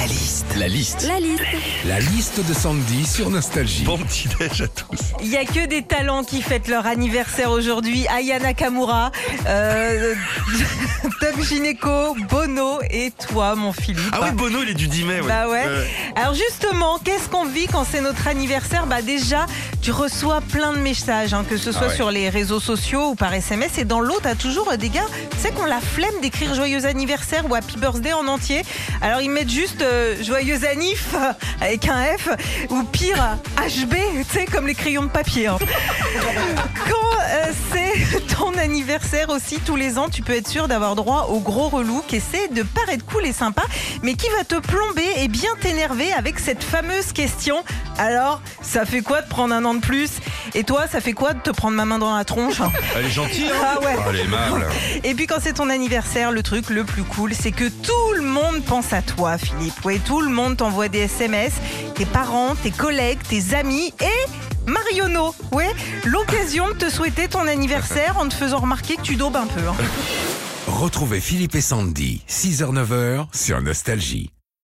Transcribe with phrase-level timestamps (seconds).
[0.00, 0.46] La liste.
[0.56, 1.02] La liste.
[1.06, 1.42] La liste.
[1.84, 3.84] La liste de Sandy sur Nostalgie.
[3.84, 4.98] Bon petit déj à tous.
[5.22, 8.06] Il y a que des talents qui fêtent leur anniversaire aujourd'hui.
[8.08, 9.10] Aya Nakamura,
[9.46, 10.14] euh,
[11.20, 14.00] Top Gineco, Bono et toi, mon Philippe.
[14.12, 15.20] Ah oui, Bono, il est du 10 mai.
[15.20, 15.28] ouais.
[15.28, 15.64] Bah ouais.
[15.66, 15.84] Euh,
[16.16, 18.86] Alors justement, qu'est-ce qu'on vit quand c'est notre anniversaire?
[18.86, 19.44] Bah déjà,
[19.82, 21.94] tu reçois plein de messages, hein, que ce soit Ah ouais.
[21.96, 23.76] sur les réseaux sociaux ou par SMS.
[23.78, 26.86] Et dans l'eau, t'as toujours euh, des gars, tu sais, qu'on la flemme d'écrire joyeux
[26.86, 28.62] anniversaire ou happy birthday en entier.
[29.02, 31.14] Alors ils mettent juste euh, joyeux anif
[31.60, 32.28] avec un F
[32.70, 33.94] ou pire HB,
[34.30, 35.48] tu sais, comme les crayons de papier.
[35.48, 35.58] hein.
[36.88, 41.28] Quand euh, c'est ton anniversaire aussi, tous les ans, tu peux être sûr d'avoir droit
[41.30, 43.62] au gros relou qui essaie de paraître cool et sympa,
[44.02, 47.62] mais qui va te plomber et bien t'énerver avec cette fameuse question.
[47.98, 50.10] Alors, ça fait quoi de prendre un an de plus?
[50.54, 52.60] Et toi, ça fait quoi de te prendre ma main dans la tronche?
[52.96, 53.76] Elle est gentille, hein?
[53.76, 53.96] Ah ouais.
[54.08, 54.66] Elle est aimable.
[55.04, 58.26] Et puis quand c'est ton anniversaire, le truc le plus cool, c'est que tout le
[58.26, 59.74] monde pense à toi, Philippe.
[59.84, 61.52] Oui, tout le monde t'envoie des SMS,
[61.94, 65.34] tes parents, tes collègues, tes amis et Marionneau.
[65.52, 65.70] Ouais,
[66.04, 69.60] l'occasion de te souhaiter ton anniversaire en te faisant remarquer que tu daubes un peu.
[69.68, 69.74] hein.
[70.66, 74.30] Retrouvez Philippe et Sandy, 6h-9h sur Nostalgie.